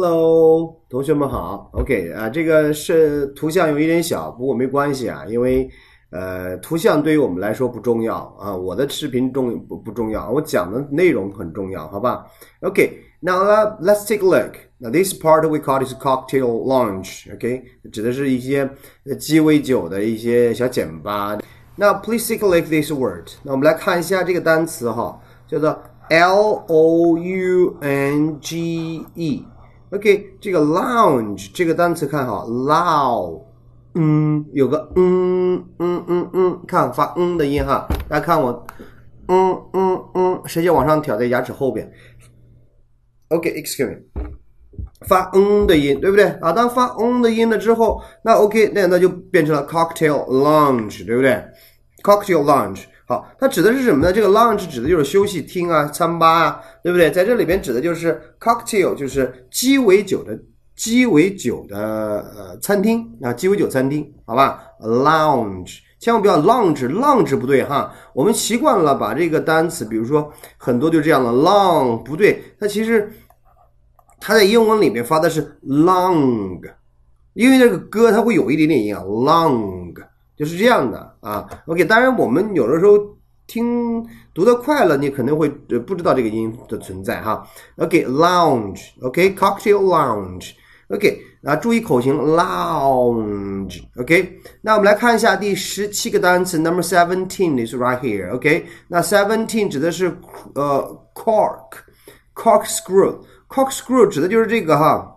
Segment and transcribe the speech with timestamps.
[0.00, 1.68] Hello，同学们好。
[1.72, 5.68] OK 啊，这个是图像有一点小，不过没关系啊，因为
[6.10, 8.56] 呃，图像对于我们来说不重要啊。
[8.56, 12.24] 我的视频重不不重要，我讲的内容很重要，好吧
[12.60, 13.42] ？OK，now
[13.82, 14.54] let's take a look.
[14.78, 17.34] Now this part we call is cocktail lounge.
[17.34, 18.70] OK，指的是一些
[19.18, 21.36] 鸡尾酒的一些小简吧。
[21.74, 23.30] Now please take a look this word.
[23.42, 25.76] 那我们来看一下这个单词哈，叫做
[26.10, 29.44] L O U N G E。
[29.90, 33.40] OK，这个 lounge 这个单词看好，loud，
[33.94, 38.66] 嗯，有个嗯嗯嗯嗯，看发嗯的音哈，大家看我，
[39.28, 41.90] 嗯嗯嗯，舌尖往上挑在牙齿后边。
[43.28, 43.96] OK，excuse me，
[45.06, 46.52] 发嗯的音，对不对啊？
[46.52, 51.42] 当发嗯的音了之后，那 OK，那那就变成了 cocktail lounge，对不对
[52.02, 52.84] ？cocktail lounge。
[53.08, 54.12] 好，它指的是什么呢？
[54.12, 57.10] 这个 lounge 指的就是休息厅啊、餐吧啊，对不对？
[57.10, 60.38] 在这里边指的就是 cocktail，就是鸡尾酒的
[60.76, 67.90] 鸡尾酒的呃餐厅啊，鸡尾酒餐厅，好吧？lounge，千万不要 lounge，lounge 不对哈。
[68.12, 73.10] 我们习惯了把这个单词，比如说很多就这样的 long 不对，它其实
[74.20, 76.60] 它在英文里面发的是 long，
[77.32, 79.94] 因为这个歌它会有一点点音啊，long。
[80.36, 82.98] 就是这样的啊，OK，当然我们有的时候
[83.46, 87.46] 听读的快了，你可能会不知道这个音的存在哈。
[87.76, 94.40] OK，lounge，OK，cocktail lounge，OK，啊，注意口型，lounge，OK。
[94.62, 98.64] 那我们来看一下第十七个单词，Number seventeen is right here，OK。
[98.88, 100.06] 那 seventeen 指的是
[100.54, 105.14] 呃 cork，corkscrew，corkscrew 指的就是这个哈，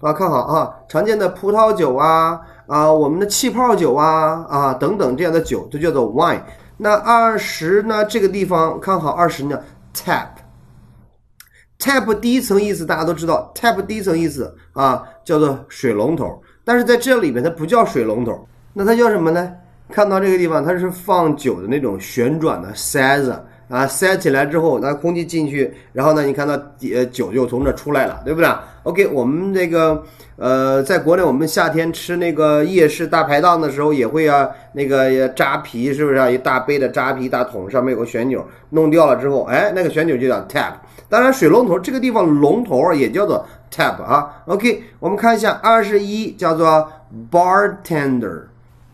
[0.00, 0.10] 啊。
[0.12, 2.40] 看好啊，常见的葡萄酒啊。
[2.66, 6.42] 啊，我们的气泡酒啊啊等等这样的酒都叫做 wine。
[6.76, 8.04] 那二十呢？
[8.04, 9.58] 这个地方看好二十呢
[9.94, 19.52] ？tap，tap 第一层意思大家都知道，tap 第一层意思啊叫做水龙头，但是在这里面它不叫水龙头，那它叫什么呢？
[19.88, 23.40] 看到这个地方，它是放酒的那种旋转的塞子。
[23.68, 26.54] 啊，塞起来之后，那空气进去，然后呢，你看到
[26.94, 28.48] 呃酒就从这出来了，对不对
[28.84, 30.02] ？OK，我们这个
[30.36, 36.30] 呃，在国内我们夏天吃那个夜市大排档的时候，也会啊，那个扎啤是不是啊？
[36.30, 40.74] 一大杯的扎啤大桶上面有个旋钮，弄掉了之后，哎，那个旋钮就叫 tap。
[41.08, 44.42] 当然，水龙头这个地方龙头也叫做 tap 啊。
[44.46, 46.88] OK，我们看一下二十一，叫做
[47.30, 48.42] bartender。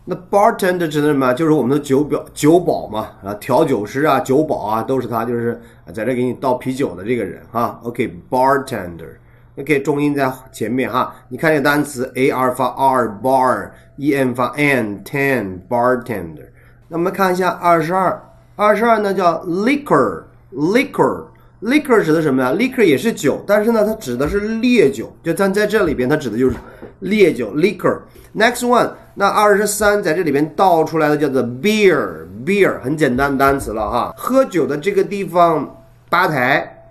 [0.05, 1.33] 那 bartender 指的什么？
[1.33, 5.61] 就是我们的酒表酒保嘛，啊，调酒师啊，酒保啊，都是他，就是
[5.93, 7.79] 在这给你倒啤酒的这个人哈。
[7.83, 11.15] OK，bartender，OK，重音在前面哈。
[11.29, 16.47] 你看这个单词，a r 发 r，bar，e n 发 n，ten，bartender。
[16.89, 18.21] 那我们看一下二十二，
[18.57, 21.23] 二十二呢叫 liquor，liquor
[21.63, 26.57] Liquor 指的什么呀？liquor 也是酒，但是呢，它指的是烈酒，就咱在这里边，它指的就是
[26.99, 28.01] 烈酒，liquor。
[28.35, 28.91] Next one。
[29.15, 34.13] 那二十三在这里边倒出来的叫做 beer，beer 很简单的单词了哈。
[34.17, 36.83] 喝酒的这个地方吧台，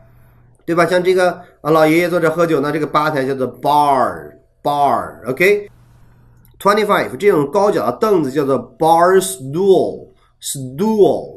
[0.64, 0.86] 对吧？
[0.86, 5.28] 像这个啊老爷爷坐着喝酒呢，这个吧台叫做 bar，bar。
[5.28, 10.06] OK，twenty five 这种高脚的凳子叫做 bar stool，stool。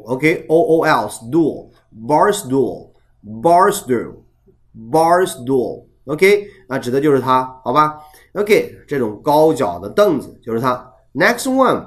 [0.06, 2.90] OK，O O L stool，bar stool
[3.26, 5.84] stool，bar stool，bar stool。
[6.06, 7.98] OK，那指的就是它，好吧
[8.34, 10.92] ？OK，这种高脚的凳子就是它。
[11.14, 11.84] Next one，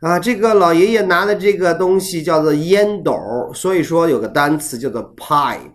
[0.00, 3.14] 啊，这个老爷爷拿的这个东西叫做烟斗，
[3.54, 5.70] 所以说有个单词叫做 pipe。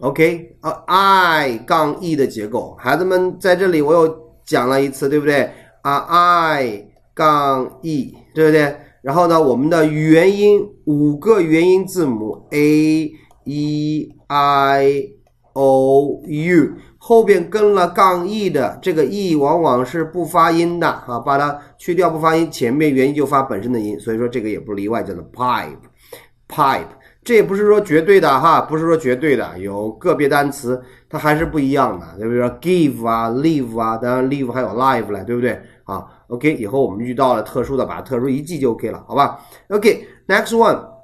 [0.00, 4.16] OK，啊，I 杠 E 的结构，孩子们在这里我又
[4.46, 5.50] 讲了一次，对不对？
[5.82, 8.76] 啊，I 杠 E，对不对？
[9.02, 13.12] 然后呢，我们的元音五个元音字母 A
[13.48, 15.08] E I
[15.54, 16.72] O U。
[17.00, 26.88] 后边跟了杠 e 的这个 e 往往是不发音的啊，把它去掉不发音，前面元音就发本身的音，所以说这个也不例外，叫做 pipe，pipe，
[27.22, 35.58] 这也不是说绝对的哈，不是说绝对的，有个别单词它还是不一样的，就比如说？give 啊，live 啊，当然 live 还有 live 了，对不对？
[35.84, 40.97] 啊，OK，以后我们遇到了特殊的，把它特殊一记就 OK 了，好吧？OK，next one。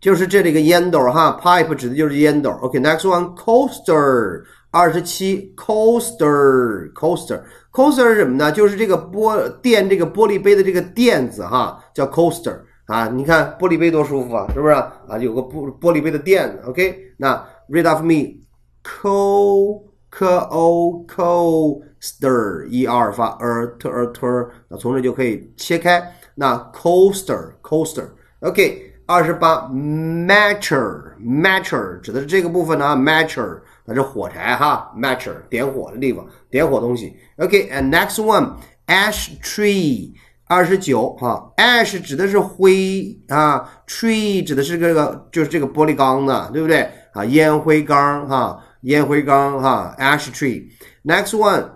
[0.00, 2.50] 就是这里个烟斗哈，pipe 指的就是烟斗。
[2.62, 4.42] OK，next one，coaster。
[4.70, 8.52] 二十七，coaster，coaster，coaster 是什么呢？
[8.52, 13.08] 就是这个玻垫这个玻璃杯的这个垫子哈，叫 coaster 啊。
[13.08, 14.92] 你看玻璃杯多舒服啊，是不是啊？
[15.18, 16.60] 有个玻玻璃杯的垫子。
[16.66, 26.12] OK，那 read of me，co c o coaster，e r 发 er t er t er，那从这就可以切开。
[26.34, 28.87] 那 coaster，coaster，OK。
[29.08, 33.58] 二十八，matcher，matcher 指的是这个部分呢，matcher。
[33.86, 37.16] 那是火柴哈，matcher 点火的地方，点火东西。
[37.38, 40.12] OK，and next one，ash tree，
[40.46, 47.24] 二十九哈，ash 指的是灰啊，tree 指的是这个就是这个玻璃缸的，对不对啊？
[47.24, 50.66] 烟灰缸哈，烟灰缸哈，ash tree。
[51.02, 51.70] Next one，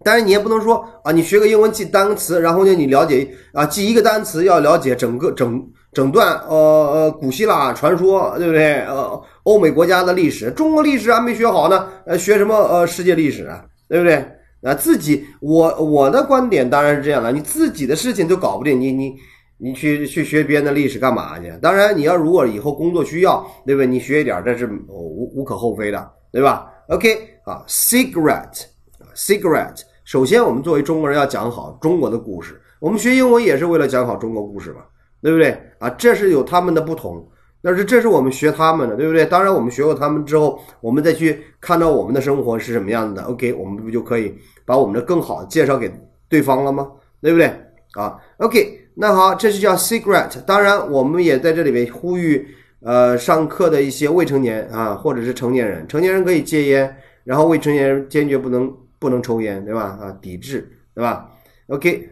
[0.05, 8.81] 但是你也不能说啊，你学个英文记单词，然后呢，你了解啊，记一个单词要了解整个整整段呃呃古希腊传说，对不对？
[8.87, 14.17] 呃，欧美国家的历史，中国历史还没学好呢，呃，学什么呃世界历史啊，对不对？
[14.63, 19.15] 啊，自己我我的观点当然是这样的，你自己的事情都搞不定，你你
[19.63, 21.49] 你去去学别人的历史干嘛去？
[21.63, 23.87] 当然你要如果以后工作需要，对不对？
[23.87, 29.83] 你学一点这是无无可厚非的，对吧？OK 啊，cigarette，cigarette。
[30.05, 32.61] 首先，我们作为中国人要讲好中国的故事。
[32.81, 34.81] 我们学英文也是为了讲好中国故事嘛，
[35.23, 35.89] 对不对啊？
[35.91, 37.25] 这是有他们的不同，
[37.63, 39.25] 但是这是我们学他们的，对不对？
[39.25, 43.23] 当然，我们学过他们之后，我们再去看到我们的生活是什么样子的。
[43.23, 44.35] OK，我们不就可以
[44.67, 45.89] 把我们的更好介绍给
[46.29, 46.91] 对方了吗？
[47.21, 47.47] 对不对
[47.93, 50.41] 啊？OK，那好，这就叫 secret。
[50.47, 52.47] 当然，我们也在这里面呼吁，
[52.81, 58.73] 呃，上课的一些未成年啊，或者是成年人，成年人可以戒烟，然后未成年人坚决不能。
[59.03, 59.99] 不能抽烟，对吧？
[60.01, 61.29] 啊，抵制，对吧
[61.67, 62.09] ？OK，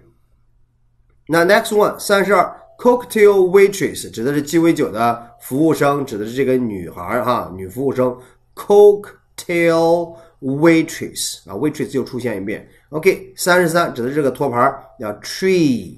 [1.29, 8.19] 那 next one 三十二，cocktail waitress 指的是鸡尾酒的服务生，指的是这个女孩哈，女服务生。
[8.57, 12.69] cocktail waitress 啊，waitress 又出现一遍。
[12.89, 15.97] OK，三十三指的是这个托盘叫 tree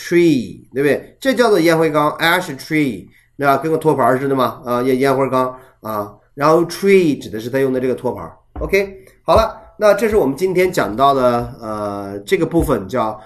[0.00, 1.14] Tree 对不对？
[1.20, 3.06] 这叫做烟灰缸，ash tree
[3.36, 3.58] 对吧？
[3.58, 6.14] 跟个托盘似的嘛，啊，烟烟灰缸啊。
[6.34, 8.30] 然后 tree 指的是他用的这个托盘。
[8.60, 9.58] OK，好了。
[9.78, 13.18] 那这是我们今天讲到的，呃，这个部分叫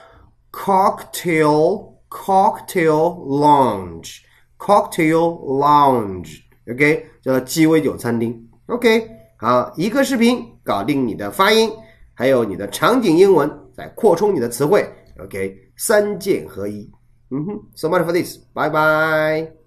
[0.53, 4.19] cocktail cocktail lounge
[4.57, 8.49] cocktail lounge，OK，叫做鸡尾酒餐厅。
[8.67, 11.69] OK，好，一个视频搞定你的发音，
[12.15, 14.89] 还有你的场景英文，再扩充你的词汇。
[15.21, 16.91] OK，三剑合一。
[17.31, 19.64] 嗯哼，so much for this，拜拜。